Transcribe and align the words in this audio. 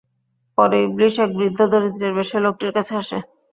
পরে 0.57 0.77
ইবলীস 0.85 1.15
এক 1.23 1.29
বৃদ্ধ 1.37 1.59
দরিদ্রের 1.71 2.13
বেশে 2.17 2.37
লোকটির 2.45 2.71
কাছে 2.77 2.93
আসে। 3.01 3.17